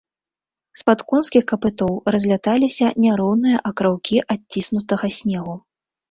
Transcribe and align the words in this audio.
З-пад 0.79 0.99
конскіх 1.09 1.43
капытоў 1.51 1.91
разляталіся 2.15 2.85
няроўныя 3.03 3.57
акраўкі 3.71 4.23
адціснутага 4.35 5.07
снегу. 5.19 5.55